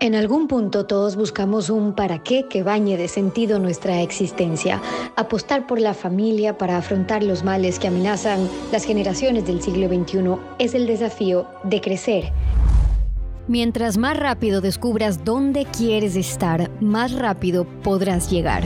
[0.00, 4.80] En algún punto todos buscamos un para qué que bañe de sentido nuestra existencia.
[5.16, 10.36] Apostar por la familia para afrontar los males que amenazan las generaciones del siglo XXI
[10.60, 12.32] es el desafío de crecer.
[13.48, 18.62] Mientras más rápido descubras dónde quieres estar, más rápido podrás llegar.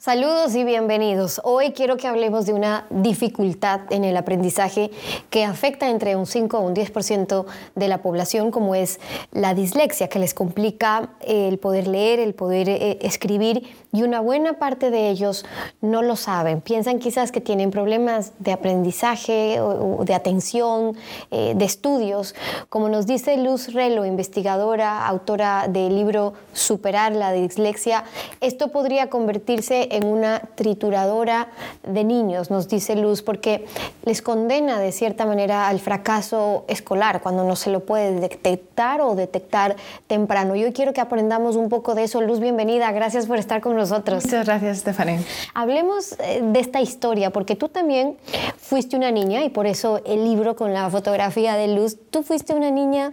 [0.08, 1.38] Saludos y bienvenidos.
[1.44, 4.90] Hoy quiero que hablemos de una dificultad en el aprendizaje
[5.28, 9.00] que afecta entre un 5 o un 10% de la población, como es
[9.32, 14.54] la dislexia, que les complica el poder leer, el poder eh, escribir y una buena
[14.54, 15.44] parte de ellos
[15.82, 16.62] no lo saben.
[16.62, 19.60] Piensan quizás que tienen problemas de aprendizaje
[20.04, 20.96] de atención,
[21.30, 22.34] eh, de estudios.
[22.70, 28.04] Como nos dice Luz Relo, investigadora, autora del libro Superar la dislexia,
[28.40, 31.48] esto podría convertirse en en una trituradora
[31.86, 33.66] de niños, nos dice Luz, porque
[34.04, 39.14] les condena de cierta manera al fracaso escolar cuando no se lo puede detectar o
[39.14, 39.76] detectar
[40.06, 40.56] temprano.
[40.56, 42.20] Yo quiero que aprendamos un poco de eso.
[42.20, 42.90] Luz, bienvenida.
[42.92, 44.24] Gracias por estar con nosotros.
[44.24, 45.20] Muchas gracias, Stephanie.
[45.54, 48.16] Hablemos eh, de esta historia, porque tú también
[48.56, 52.54] fuiste una niña y por eso el libro con la fotografía de Luz, tú fuiste
[52.54, 53.12] una niña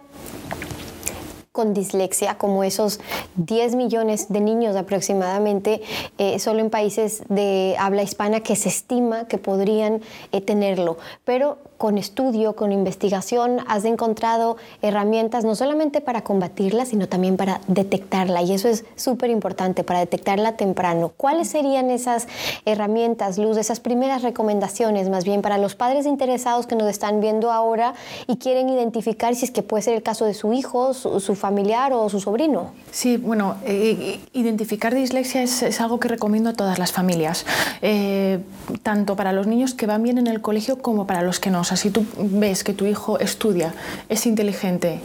[1.56, 3.00] con dislexia, como esos
[3.38, 5.82] 10 millones de niños aproximadamente,
[6.18, 10.02] eh, solo en países de habla hispana que se estima que podrían
[10.34, 10.98] eh, tenerlo.
[11.24, 17.62] Pero con estudio, con investigación, has encontrado herramientas no solamente para combatirla, sino también para
[17.68, 18.42] detectarla.
[18.42, 21.12] Y eso es súper importante, para detectarla temprano.
[21.18, 22.28] ¿Cuáles serían esas
[22.66, 27.52] herramientas, Luz, esas primeras recomendaciones, más bien para los padres interesados que nos están viendo
[27.52, 27.94] ahora
[28.28, 31.92] y quieren identificar si es que puede ser el caso de su hijo, su, familiar
[31.94, 32.72] o su sobrino?
[32.92, 37.46] Sí, bueno, eh, identificar dislexia es, algo que recomiendo a todas las familias,
[37.82, 38.40] eh,
[38.84, 41.65] tanto para los niños que van bien en el colegio como para los que no
[41.76, 43.74] si tú ves que tu hijo estudia,
[44.10, 45.00] es inteligente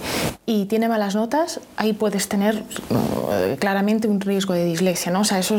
[0.46, 2.62] y tiene malas notas, ahí puedes tener
[3.32, 5.20] eh, claramente un riesgo de dislexia, ¿no?
[5.20, 5.56] O sea, eso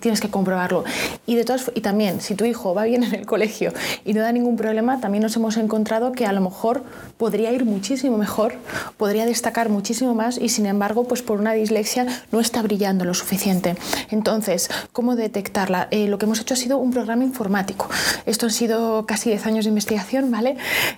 [0.00, 0.84] tienes que comprobarlo.
[1.26, 3.72] Y, de todas, y también, si tu hijo va bien en el colegio
[4.04, 6.82] y no da ningún problema, también nos hemos encontrado que a lo mejor
[7.18, 8.54] podría ir muchísimo mejor,
[8.96, 13.14] podría destacar muchísimo más y sin embargo, pues por una dislexia no está brillando lo
[13.14, 13.76] suficiente.
[14.10, 15.88] Entonces, ¿cómo detectarla?
[15.90, 17.88] Eh, lo que hemos hecho ha sido un programa informático.
[18.26, 20.30] Esto han sido casi 10 años de investigación.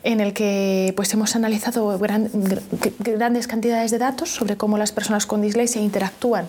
[0.03, 5.43] En el que pues hemos analizado grandes cantidades de datos sobre cómo las personas con
[5.43, 6.49] dislexia interactúan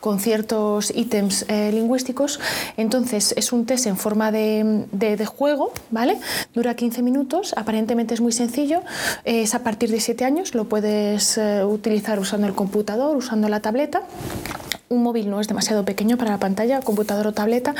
[0.00, 2.40] con ciertos ítems eh, lingüísticos.
[2.76, 6.18] Entonces, es un test en forma de, juego, ¿vale?
[6.54, 8.82] Dura 15 minutos, aparentemente es muy sencillo,
[9.24, 13.60] es a partir de 7 años, lo puedes eh, utilizar usando el computador, usando la
[13.60, 14.02] tableta
[14.92, 17.74] un móvil no es demasiado pequeño para la pantalla, computador o tableta,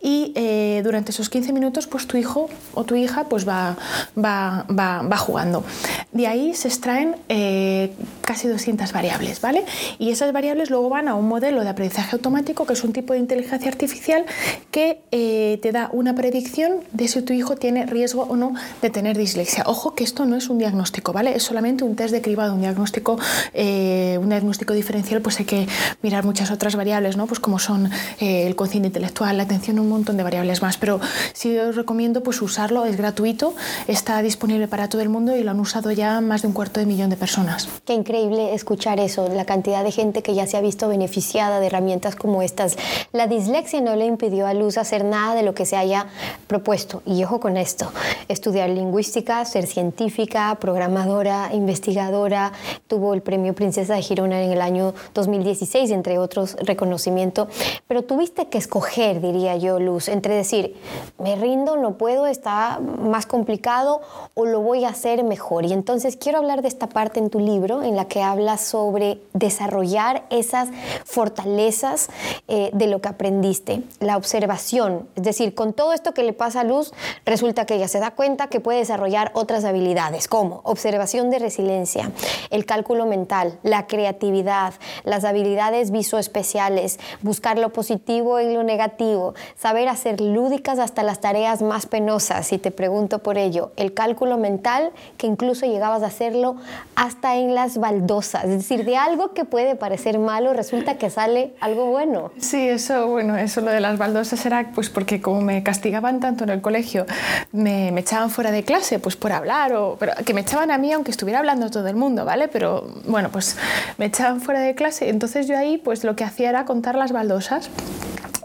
[0.00, 3.76] y eh, durante esos 15 minutos pues tu hijo o tu hija pues va,
[4.16, 5.64] va, va, jugando.
[6.12, 7.92] De ahí se extraen eh,
[8.22, 9.64] casi 200 variables, ¿vale?
[9.98, 13.12] Y esas variables luego van a un modelo de aprendizaje automático, que es un tipo
[13.12, 14.24] de inteligencia artificial
[14.70, 18.90] que eh, te da una predicción de si tu hijo tiene riesgo o no de
[18.90, 19.64] tener dislexia.
[19.66, 21.36] Ojo que esto no es un diagnóstico, ¿vale?
[21.36, 23.18] Es solamente un test de cribado, un diagnóstico,
[23.54, 25.66] un diagnóstico diferencial, pues hay que
[26.02, 27.26] mirar muchas otras variables, ¿no?
[27.26, 30.76] pues como son eh, el cociente intelectual, la atención, un montón de variables más.
[30.76, 31.00] Pero
[31.32, 33.54] sí os recomiendo pues, usarlo, es gratuito,
[33.86, 36.80] está disponible para todo el mundo y lo han usado ya más de un cuarto
[36.80, 37.68] de millón de personas.
[37.84, 41.66] Qué increíble escuchar eso, la cantidad de gente que ya se ha visto beneficiada de
[41.66, 42.76] herramientas como estas.
[43.12, 46.06] La dislexia no le impidió a Luz hacer nada de lo que se haya
[46.46, 47.02] propuesto.
[47.06, 47.92] Y ojo con esto,
[48.28, 52.52] estudiar lingüística, ser científica, programadora, investigadora,
[52.86, 57.48] tuvo el premio Princesa de Girona en el año 2016, entre otros reconocimiento,
[57.86, 60.76] pero tuviste que escoger, diría yo, Luz, entre decir,
[61.18, 64.00] me rindo, no puedo, está más complicado
[64.34, 65.64] o lo voy a hacer mejor.
[65.64, 69.20] Y entonces quiero hablar de esta parte en tu libro en la que hablas sobre
[69.32, 70.68] desarrollar esas
[71.04, 72.08] fortalezas
[72.48, 76.60] eh, de lo que aprendiste, la observación, es decir, con todo esto que le pasa
[76.60, 76.92] a Luz,
[77.24, 82.10] resulta que ella se da cuenta que puede desarrollar otras habilidades, como observación de resiliencia,
[82.50, 84.74] el cálculo mental, la creatividad,
[85.04, 85.90] las habilidades
[86.22, 92.46] visoespeciales, buscar lo positivo en lo negativo, saber hacer lúdicas hasta las tareas más penosas,
[92.46, 96.56] si te pregunto por ello, el cálculo mental, que incluso llegabas a hacerlo
[96.94, 101.54] hasta en las baldosas, es decir, de algo que puede parecer malo, resulta que sale
[101.60, 102.30] algo bueno.
[102.38, 106.44] Sí, eso, bueno, eso lo de las baldosas era pues porque como me castigaban tanto
[106.44, 107.06] en el colegio,
[107.50, 110.78] me, me echaban fuera de clase, pues por hablar, o, pero que me echaban a
[110.78, 112.48] mí aunque estuviera hablando todo el mundo, ¿vale?
[112.48, 113.56] Pero bueno, pues
[113.98, 117.12] me echaban fuera de clase, entonces yo ahí pues lo que hacía era contar las
[117.12, 117.70] baldosas.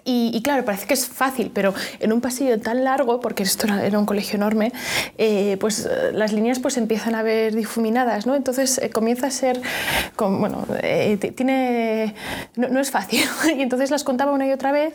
[0.10, 4.00] Y, claro, parece que es fácil, pero en un pasillo tan largo, porque esto era
[4.00, 4.72] un colegio enorme,
[5.18, 8.36] eh, pues eh, las líneas pues empiezan a ver difuminadas, ¿no?
[8.36, 9.62] Entonces eh, comienza a ser,
[10.18, 10.66] bueno,
[11.36, 12.16] tiene,
[12.56, 13.20] no, es fácil.
[13.58, 14.94] y entonces las contaba una y otra vez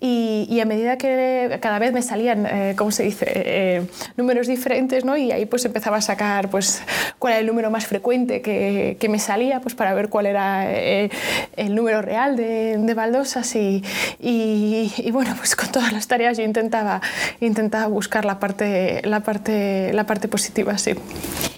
[0.00, 2.46] y, a medida que cada vez me salían,
[2.76, 3.86] ¿cómo se dice?,
[4.16, 5.16] números diferentes, ¿no?
[5.16, 6.82] Y ahí pues empezaba a sacar pues
[7.18, 10.70] cuál era el número más frecuente que, que me salía, pues para ver cuál era
[10.70, 13.82] el número real de, de baldosas y
[14.18, 14.39] y,
[15.12, 17.00] bueno, pues con todas las tareas yo intentaba,
[17.40, 20.94] intentaba buscar la parte, la, parte, la parte positiva, sí.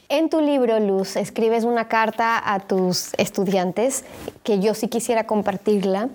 [0.08, 4.05] En tu libro, Luz, escribes una carta a tus estudiantes
[4.43, 6.11] que yo sí quisiera compartirla,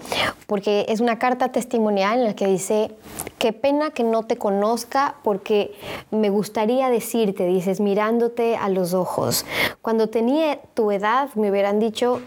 [0.46, 2.92] porque es una carta testimonial en la que dice,
[3.40, 5.74] qué pena que no te conozca, porque
[6.12, 9.46] me gustaría decirte, dices, mirándote a los ojos,
[9.82, 12.22] cuando tenía tu edad me hubieran dicho...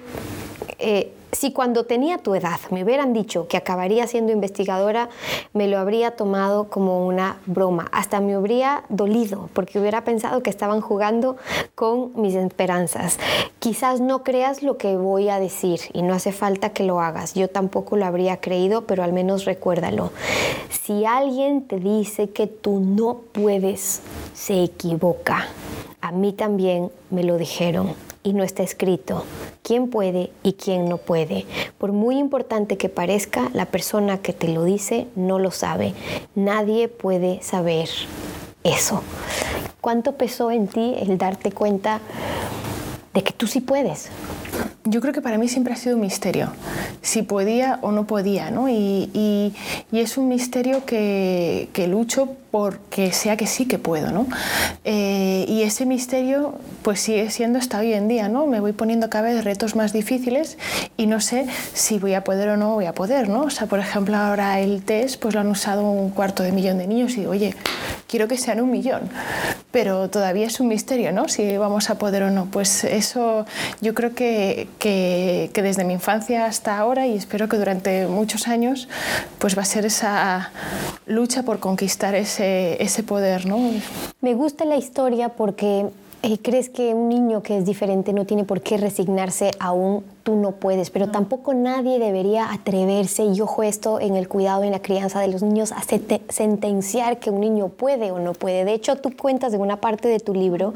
[0.78, 5.08] Eh, si cuando tenía tu edad me hubieran dicho que acabaría siendo investigadora,
[5.52, 7.88] me lo habría tomado como una broma.
[7.92, 11.36] Hasta me habría dolido porque hubiera pensado que estaban jugando
[11.74, 13.18] con mis esperanzas.
[13.58, 17.34] Quizás no creas lo que voy a decir y no hace falta que lo hagas.
[17.34, 20.10] Yo tampoco lo habría creído, pero al menos recuérdalo.
[20.70, 24.02] Si alguien te dice que tú no puedes,
[24.34, 25.46] se equivoca.
[26.00, 29.24] A mí también me lo dijeron y no está escrito
[29.62, 31.46] quién puede y quién no puede.
[31.78, 35.94] Por muy importante que parezca, la persona que te lo dice no lo sabe.
[36.34, 37.88] Nadie puede saber
[38.64, 39.02] eso.
[39.80, 42.00] ¿Cuánto pesó en ti el darte cuenta
[43.14, 44.08] de que tú sí puedes?
[44.84, 46.52] Yo creo que para mí siempre ha sido un misterio,
[47.02, 48.68] si podía o no podía, ¿no?
[48.68, 49.54] Y,
[49.92, 54.26] es un misterio que, que lucho porque sea que sí que puedo, ¿no?
[54.84, 58.46] Eh, y ese misterio pues sigue siendo hasta hoy en día, ¿no?
[58.46, 60.58] Me voy poniendo cada vez retos más difíciles
[60.96, 63.42] y no sé si voy a poder o no voy a poder, ¿no?
[63.42, 66.78] O sea, por ejemplo, ahora el test pues lo han usado un cuarto de millón
[66.78, 67.54] de niños y digo, oye,
[68.08, 69.02] quiero que sean un millón,
[69.70, 71.28] pero todavía es un misterio, ¿no?
[71.28, 72.46] Si vamos a poder o no.
[72.46, 73.46] Pues eso
[73.80, 78.48] yo creo que, que, que desde mi infancia hasta ahora y espero que durante muchos
[78.48, 78.88] años
[79.38, 80.50] pues va a ser esa
[81.06, 83.58] lucha por conquistar ese ese, poder, ¿no?
[84.20, 85.86] Me gusta la historia porque
[86.22, 90.04] eh, crees que un niño que es diferente no tiene por qué resignarse a un
[90.30, 94.68] tú no puedes, pero tampoco nadie debería atreverse, y ojo esto, en el cuidado y
[94.68, 95.82] en la crianza de los niños, a
[96.28, 98.64] sentenciar que un niño puede o no puede.
[98.64, 100.72] De hecho, tú cuentas en una parte de tu libro,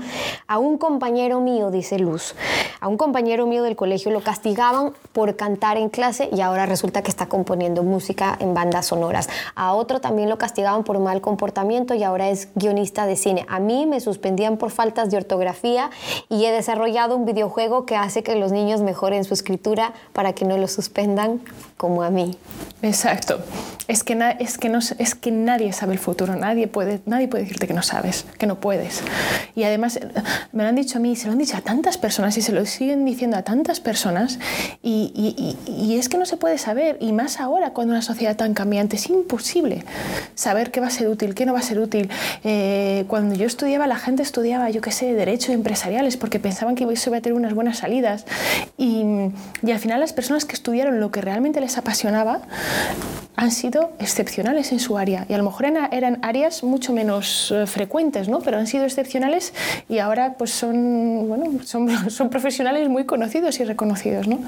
[0.48, 2.34] a un compañero mío, dice Luz,
[2.80, 7.02] a un compañero mío del colegio lo castigaban por cantar en clase y ahora resulta
[7.02, 9.28] que está componiendo música en bandas sonoras.
[9.54, 13.46] A otro también lo castigaban por mal comportamiento y ahora es guionista de cine.
[13.48, 15.90] A mí me suspendían por faltas de ortografía
[16.28, 20.44] y he desarrollado un videojuego que hace que los niños mejoren su escritura para que
[20.44, 21.40] no lo suspendan
[21.76, 22.36] como a mí.
[22.82, 23.40] Exacto.
[23.86, 27.44] Es que, es, que no, es que nadie sabe el futuro, nadie puede, nadie puede
[27.44, 29.02] decirte que no sabes, que no puedes.
[29.54, 30.00] Y además
[30.52, 32.52] me lo han dicho a mí, se lo han dicho a tantas personas y se
[32.52, 34.38] lo siguen diciendo a tantas personas
[34.82, 38.36] y, y, y es que no se puede saber, y más ahora cuando una sociedad
[38.36, 39.84] tan cambiante, es imposible
[40.34, 42.08] saber qué va a ser útil, qué no va a ser útil.
[42.42, 46.84] Eh, cuando yo estudiaba, la gente estudiaba, yo qué sé, derecho empresariales porque pensaban que
[46.84, 48.24] iba a tener unas buenas salidas
[48.78, 49.23] y,
[49.62, 52.42] y al final las personas que estudiaron lo que realmente les apasionaba
[53.36, 57.66] han sido excepcionales en su área y a lo mejor eran áreas mucho menos eh,
[57.66, 58.40] frecuentes, ¿no?
[58.40, 59.52] pero han sido excepcionales
[59.88, 64.28] y ahora pues son, bueno, son, son profesionales muy conocidos y reconocidos.
[64.28, 64.38] ¿no?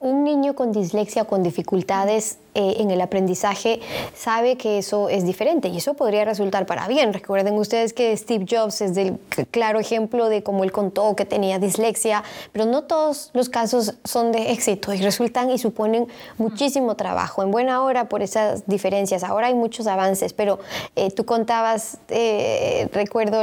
[0.00, 3.80] Un niño con dislexia con dificultades eh, en el aprendizaje
[4.14, 7.12] sabe que eso es diferente y eso podría resultar para bien.
[7.12, 9.18] Recuerden ustedes que Steve Jobs es el
[9.50, 12.22] claro ejemplo de cómo él contó que tenía dislexia,
[12.52, 16.06] pero no todos los casos son de éxito y resultan y suponen
[16.38, 17.42] muchísimo trabajo.
[17.42, 19.22] En buena hora por esas diferencias.
[19.22, 20.58] Ahora hay muchos avances, pero
[20.96, 23.42] eh, tú contabas, eh, recuerdo,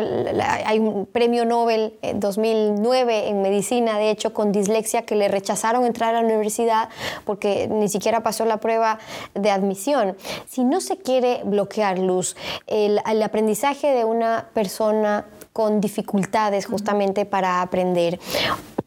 [0.66, 5.86] hay un premio Nobel en 2009 en medicina, de hecho, con dislexia que le rechazaron
[5.86, 6.90] entrar a la universidad
[7.26, 9.00] porque ni siquiera pasó la prueba
[9.34, 10.16] de admisión.
[10.48, 12.36] Si no se quiere bloquear luz,
[12.68, 18.20] el, aprendizaje de una persona con dificultades justamente para aprender.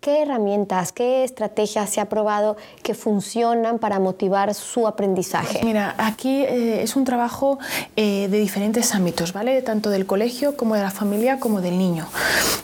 [0.05, 5.61] ¿Qué herramientas, qué estrategias se ha probado que funcionan para motivar su aprendizaje?
[5.65, 7.59] Mira, aquí eh, es un trabajo
[7.97, 9.63] eh, de diferentes ámbitos, ¿vale?
[9.63, 12.07] Tanto del colegio como de la familia como del niño.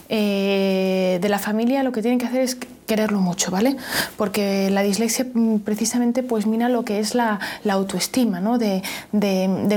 [0.07, 2.57] Eh, de la familia lo que tienen que hacer es
[2.91, 3.77] quererlo mucho, ¿vale?
[4.17, 8.57] Porque la dislexia mm, precisamente pues mina lo que es la, autoestima ¿no?
[8.57, 8.81] de,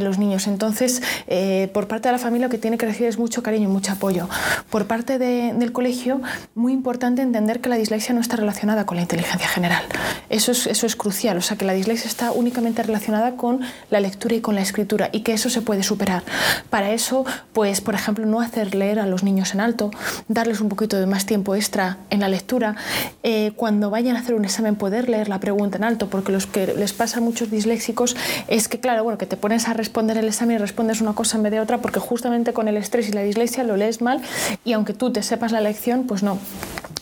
[0.02, 0.49] los niños.
[0.49, 3.68] Entonces, eh, por parte de la familia lo que tiene que recibir es mucho cariño
[3.68, 4.28] y mucho apoyo.
[4.68, 6.21] Por parte del colegio,
[6.56, 9.84] muy importante entender que la dislexia no está relacionada con la inteligencia general.
[10.28, 14.40] Eso es, crucial, o sea, que la dislexia está únicamente relacionada con la lectura y
[14.40, 16.23] con la escritura y que eso se puede superar.
[16.70, 19.90] Para eso, pues, por ejemplo, no hacer leer a los niños en alto,
[20.28, 22.76] darles un poquito de más tiempo extra en la lectura,
[23.23, 26.46] eh, cuando vayan a hacer un examen poder leer la pregunta en alto, porque los
[26.46, 28.16] que les pasa a muchos disléxicos
[28.49, 31.37] es que, claro, bueno, que te pones a responder el examen y respondes una cosa
[31.37, 34.20] en vez de otra, porque justamente con el estrés y la dislexia lo lees mal
[34.64, 36.38] y aunque tú te sepas la lección, pues no.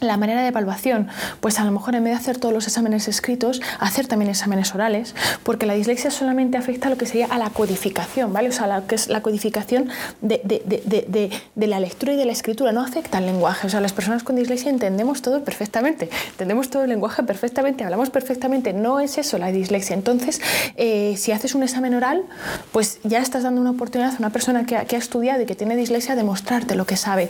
[0.03, 1.07] La manera de evaluación,
[1.41, 4.75] pues a lo mejor en vez de hacer todos los exámenes escritos, hacer también exámenes
[4.75, 8.49] orales, porque la dislexia solamente afecta a lo que sería a la codificación, ¿vale?
[8.49, 9.89] O sea, la, que es la codificación
[10.21, 13.69] de, de, de, de, la lectura y de la escritura, no afecta al lenguaje.
[13.69, 18.11] O sea, las personas con dislexia entendemos todo perfectamente, entendemos todo el lenguaje perfectamente, hablamos
[18.11, 19.95] perfectamente, no es eso la dislexia.
[19.95, 20.41] Entonces,
[20.77, 22.25] eh, si haces un examen oral,
[22.73, 25.47] pues ya estás dando una oportunidad a una persona que ha, que ha estudiado y
[25.47, 27.29] que tiene dislexia de mostrarte lo que sabe.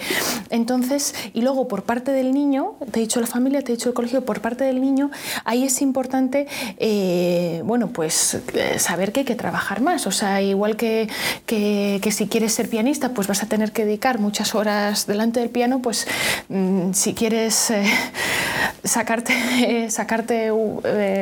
[0.48, 3.88] Entonces, y luego por parte del niño, te he dicho la familia, te he dicho
[3.88, 5.10] el colegio, por parte del niño,
[5.44, 6.46] ahí es importante,
[6.78, 10.06] eh, bueno, pues eh, saber que hay que trabajar más.
[10.06, 11.08] O sea, igual que,
[11.46, 15.50] que, si quieres ser pianista, pues vas a tener que dedicar muchas horas delante del
[15.50, 16.06] piano, pues
[16.48, 17.84] mm, si quieres eh,
[18.84, 20.50] sacarte, sacarte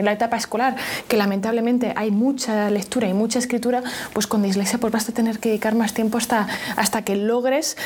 [0.03, 0.77] la etapa escolar,
[1.09, 3.83] que lamentablemente hay mucha lectura y mucha escritura,
[4.13, 7.77] pues con dislexia pues vas a tener que dedicar más tiempo hasta, hasta que logres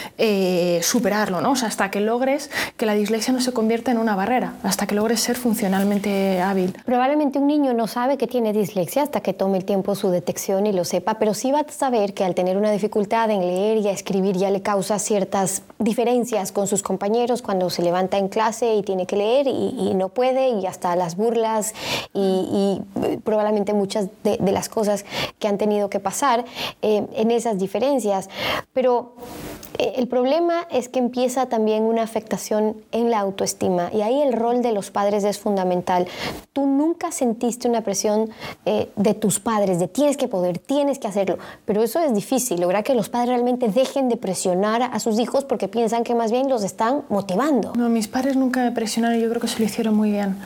[0.82, 1.52] superarlo, ¿no?
[1.52, 4.86] O sea, hasta que logres que la dislexia no se convierta en una barrera hasta
[4.86, 6.74] que logres ser funcionalmente hábil.
[6.84, 10.66] Probablemente un niño no sabe que tiene dislexia hasta que tome el tiempo su detección
[10.66, 13.78] y lo sepa, pero sí va a saber que al tener una dificultad en leer
[13.78, 18.28] y a escribir ya le causa ciertas diferencias con sus compañeros cuando se levanta en
[18.28, 21.74] clase y tiene que leer y, no puede y hasta las burlas
[22.12, 22.80] y,
[23.22, 25.04] probablemente muchas de, las cosas
[25.38, 26.44] que han tenido que pasar
[26.82, 28.28] eh, en esas diferencias.
[28.72, 34.22] Pero eh, el problema es que empieza también una afectación en la autoestima y ahí
[34.22, 36.06] el rol de los padres es fundamental.
[36.52, 38.30] Tú nunca sentiste una presión
[38.66, 42.60] eh, de tus padres, de tienes que poder, tienes que hacerlo, pero eso es difícil,
[42.60, 46.30] lograr que los padres realmente dejen de presionar a sus hijos porque piensan que más
[46.30, 47.72] bien los están motivando.
[47.76, 50.36] No, mis padres nunca me presionaron, yo creo que se lo hicieron muy bien.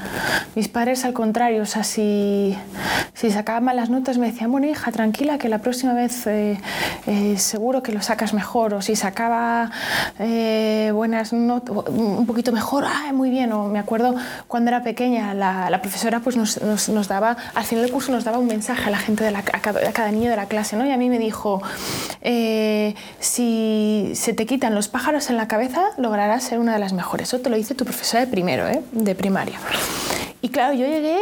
[0.55, 2.57] Mis padres al contrario, o sea, si,
[3.13, 6.59] si sacaban malas notas me decían, bueno tranquila, que la próxima vez eh,
[7.37, 9.73] seguro que lo sacas mejor, o si sacas sacaba
[10.21, 13.51] eh, buenas notas, un poquito mejor, ah, muy bien.
[13.53, 14.15] O me acuerdo
[14.47, 18.23] cuando era pequeña, la, la profesora pues nos, nos, daba, al final del curso nos
[18.23, 20.87] daba un mensaje a la gente, de la, a, cada, niño de la clase, ¿no?
[20.87, 21.61] Y a mí me dijo,
[22.23, 26.93] eh, si se te quitan los pájaros en la cabeza, lograrás ser una de las
[26.93, 27.29] mejores.
[27.29, 28.85] Eso te lo dice tu profesora de primero, ¿eh?
[28.93, 29.59] de primaria.
[30.43, 31.19] Y claro, yo llegué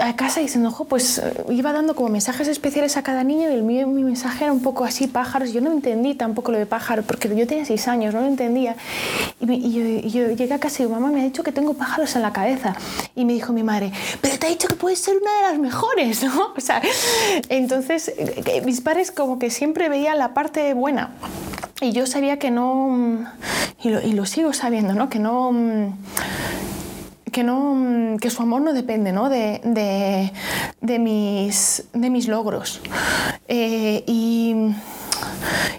[0.00, 3.54] a casa diciendo, ojo, pues eh, iba dando como mensajes especiales a cada niño y
[3.54, 5.52] el mío, mi mensaje era un poco así, pájaros.
[5.52, 8.76] Yo no entendí tampoco lo de pájaro, porque yo tenía seis años, no lo entendía.
[9.40, 9.72] Y,
[10.10, 12.32] yo, llegué a casa y digo, mamá, me ha dicho que tengo pájaros en la
[12.32, 12.76] cabeza.
[13.16, 15.58] Y me dijo mi madre, pero te ha dicho que puedes ser una de las
[15.58, 16.52] mejores, ¿no?
[16.56, 16.80] O sea,
[17.48, 18.12] entonces
[18.64, 21.10] mis padres como que siempre veían la parte buena.
[21.80, 23.26] Y yo sabía que no,
[23.82, 25.08] y lo, y lo sigo sabiendo, ¿no?
[25.08, 25.50] Que no
[27.30, 29.28] que, no, que su amor no depende ¿no?
[29.28, 30.32] De, de,
[30.80, 32.80] de, mis, de mis logros.
[33.48, 34.54] Eh, y,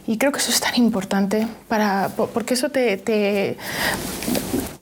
[0.07, 3.57] y, creo que eso es tan importante para, porque eso te,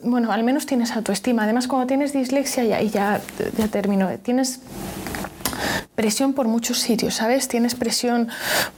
[0.01, 1.43] bueno, al menos tienes autoestima.
[1.43, 3.21] Además, cuando tienes dislexia, y ya,
[3.57, 4.61] ya termino, tienes
[5.99, 7.49] presión por muchos sitios, ¿sabes?
[7.49, 8.29] Tienes presión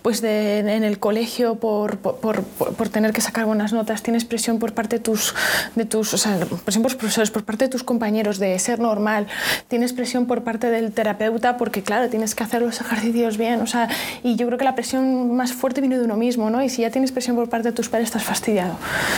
[0.02, 4.74] pues en el colegio por, por, por, tener que sacar buenas notas, tienes presión por
[4.74, 5.36] parte de tus,
[5.76, 8.80] de tus o sea, presión por los profesores, por parte de tus compañeros de ser
[8.80, 9.28] normal,
[9.68, 13.68] tienes presión por parte del terapeuta porque, claro, tienes que hacer los ejercicios bien, o
[13.68, 13.88] sea,
[14.24, 16.64] y yo creo que la presión más fuerte viene de uno mismo, ¿no?
[16.64, 18.78] Y si ya tienes presión por parte de tus padres, estás fastidiado.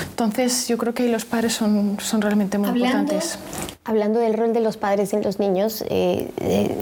[0.10, 3.40] Entonces, yo creo que los padres son, son realmente muy importantes.
[3.86, 6.76] Hablando del rol de los padres en los niños, eh, eh,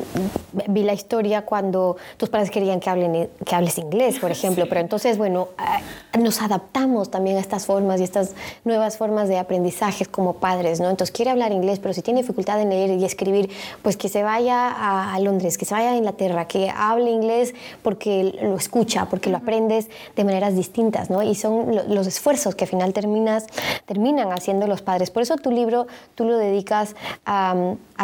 [0.68, 1.11] vi la historia
[1.46, 6.11] cuando tus padres querían que, hablen, que hables inglés, por ejemplo, pero entonces, bueno, eh,
[6.20, 8.34] nos adaptamos también a estas formas y estas
[8.66, 10.90] nuevas formas de aprendizaje como padres, ¿no?
[10.90, 13.50] Entonces quiere hablar inglés, pero si tiene dificultad en leer y escribir,
[13.82, 17.54] pues que se vaya a, Londres, que se vaya a Inglaterra, que hable inglés
[17.84, 21.24] porque lo escucha, porque lo aprendes de maneras distintas, ¿no?
[21.24, 23.46] Y son los esfuerzos que al final terminas,
[23.86, 25.12] terminan haciendo los padres.
[25.12, 27.56] Por eso tu libro tú lo dedicas a,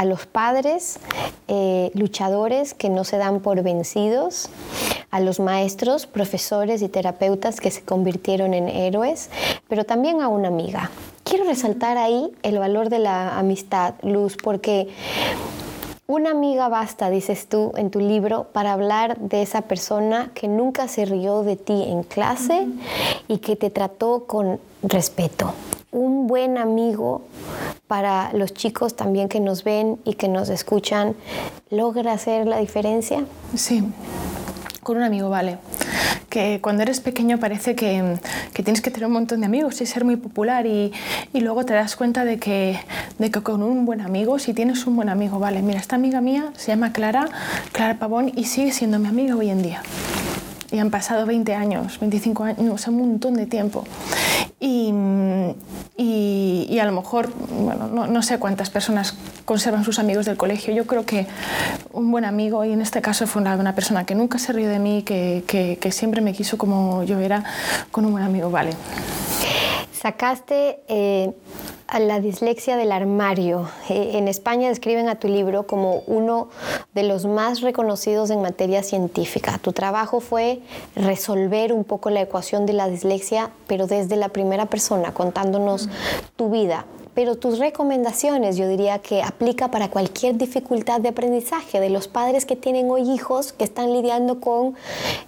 [0.06, 1.00] los padres
[1.48, 4.50] eh, luchadores que no se dan por vencidos,
[5.10, 9.32] a los maestros, profesores y terapeutas que se convirtieron en héroes,
[9.68, 10.92] pero también a una amiga.
[11.24, 14.88] Quiero resaltar ahí el valor de la amistad, Luz, porque
[16.06, 20.88] una amiga basta, dices tú en tu libro, para hablar de esa persona que nunca
[20.88, 22.68] se rió de ti en clase
[23.28, 25.54] y que te trató con respeto.
[25.92, 27.24] Un buen amigo
[27.88, 31.16] para los chicos también que nos ven y que nos escuchan,
[31.72, 33.26] ¿logra hacer la diferencia?
[33.56, 33.84] Sí,
[34.88, 35.58] con un amigo vale.
[36.30, 38.18] Que cuando eres pequeño parece que,
[38.54, 40.94] que tienes que tener un montón de amigos y ser muy popular y,
[41.34, 42.80] y, luego te das cuenta de que,
[43.20, 46.22] de que con un buen amigo, si tienes un buen amigo, vale, mira, esta amiga
[46.22, 47.28] mía se llama Clara,
[47.74, 49.84] Clara Pavón y sigue siendo mi amiga hoy en día
[50.72, 53.86] y han pasado 20 años, 25 años, un montón de tiempo.
[54.60, 54.92] Y,
[56.00, 60.72] y, a lo mejor, bueno, no, no, sé cuántas personas conservan sus amigos del colegio.
[60.72, 61.26] Yo creo que
[61.92, 64.70] un buen amigo, y en este caso fue una, una persona que nunca se rió
[64.70, 67.44] de mí, que, que, que, siempre me quiso como yo era,
[67.90, 68.72] con un buen amigo, vale.
[69.98, 71.34] Sacaste eh,
[71.88, 73.68] a la dislexia del armario.
[73.90, 76.50] Eh, en España describen a tu libro como uno
[76.94, 79.58] de los más reconocidos en materia científica.
[79.58, 80.60] Tu trabajo fue
[80.96, 85.90] resolver un poco la ecuación de la dislexia, pero desde la primera persona, contándonos
[86.36, 86.86] tu vida
[87.18, 92.46] pero tus recomendaciones yo diría que aplica para cualquier dificultad de aprendizaje de los padres
[92.46, 94.76] que tienen hoy hijos que están lidiando con,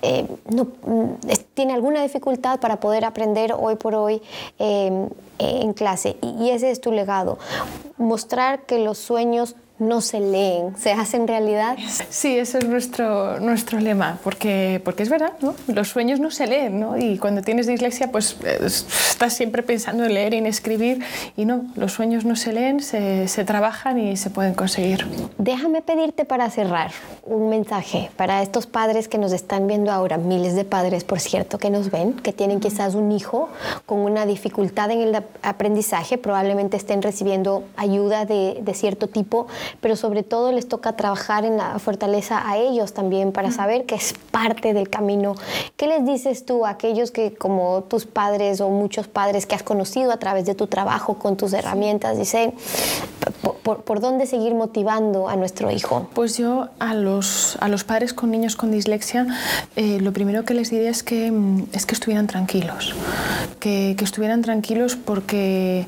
[0.03, 1.13] eh, mm,
[1.55, 4.21] tiene alguna dificultad para poder aprender hoy por hoy
[4.59, 6.17] eh, en clase.
[6.21, 7.39] Y ese es tu legado,
[7.97, 11.77] mostrar que los sueños no se leen, se hacen realidad.
[12.09, 15.55] Sí, ese es nuestro, nuestro lema, porque, porque es verdad, ¿no?
[15.67, 16.97] los sueños no se leen, ¿no?
[16.97, 21.03] y cuando tienes dislexia, pues estás siempre pensando en leer y en escribir,
[21.37, 25.07] y no, los sueños no se leen, se, se trabajan y se pueden conseguir.
[25.37, 26.91] Déjame pedirte para cerrar
[27.23, 31.57] un mensaje para estos padres que nos están viendo ahora, miles de padres, por cierto,
[31.57, 33.49] que nos ven, que tienen quizás un hijo
[33.85, 39.47] con una dificultad en el aprendizaje, probablemente estén recibiendo ayuda de, de cierto tipo,
[39.81, 43.95] pero sobre todo les toca trabajar en la fortaleza a ellos también para saber que
[43.95, 45.35] es parte del camino.
[45.77, 49.63] ¿Qué les dices tú a aquellos que como tus padres o muchos padres que has
[49.63, 52.53] conocido a través de tu trabajo con tus herramientas, dicen,
[53.63, 56.09] por, dónde seguir motivando a nuestro hijo?
[56.13, 59.27] Pues yo a los, a los padres con niños con dislexia,
[59.75, 62.95] eh, lo primero que les diría es que, mm, es que estuvieran tranquilos,
[63.59, 65.85] que, que, estuvieran tranquilos porque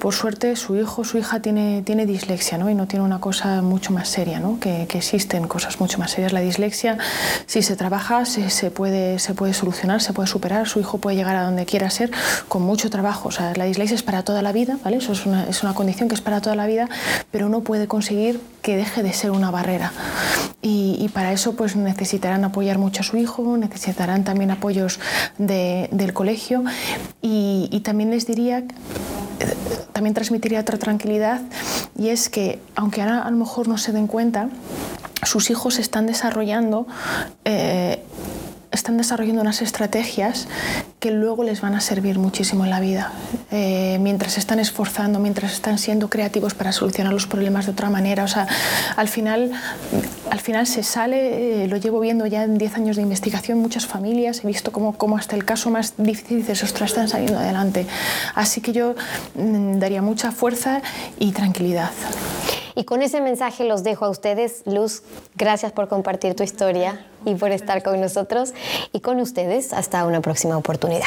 [0.00, 2.68] por suerte su hijo o su hija tiene, tiene dislexia ¿no?
[2.68, 4.60] y no tiene una cosa mucho más seria, ¿no?
[4.60, 6.32] que, que, existen cosas mucho más serias.
[6.32, 6.98] La dislexia,
[7.46, 11.36] si se trabaja, se, puede, se puede solucionar, se puede superar, su hijo puede llegar
[11.36, 12.10] a donde quiera ser
[12.48, 13.28] con mucho trabajo.
[13.28, 14.98] O sea, la dislexia es para toda la vida, ¿vale?
[14.98, 16.88] Eso es una, es una condición que es para toda la vida,
[17.30, 19.92] pero uno puede conseguir que deje de ser una barrera.
[20.60, 24.98] Y, para eso pues necesitarán apoyar mucho a su hijo, necesitarán también apoyos
[25.38, 26.64] de, del colegio
[27.22, 28.64] y también les diría
[29.92, 31.40] también transmitiría otra tranquilidad
[31.98, 34.48] y es que, aunque ahora a lo mejor no se den cuenta,
[35.24, 36.86] sus hijos están desarrollando
[37.44, 38.02] eh,
[38.76, 40.46] están desarrollando unas estrategias
[41.00, 43.12] que luego les van a servir muchísimo en la vida.
[43.50, 47.90] Eh, mientras se están esforzando, mientras están siendo creativos para solucionar los problemas de otra
[47.90, 48.24] manera.
[48.24, 48.46] O sea,
[48.96, 49.50] al final,
[50.30, 53.86] al final se sale, eh, lo llevo viendo ya en 10 años de investigación, muchas
[53.86, 57.86] familias, he visto cómo, cómo hasta el caso más difícil dices, ostras, están saliendo adelante.
[58.34, 58.94] Así que yo
[59.34, 60.82] mm, daría mucha fuerza
[61.18, 61.90] y tranquilidad.
[62.76, 64.62] Y con ese mensaje los dejo a ustedes.
[64.66, 65.02] Luz,
[65.34, 68.52] gracias por compartir tu historia y por estar con nosotros.
[68.92, 71.06] Y con ustedes, hasta una próxima oportunidad.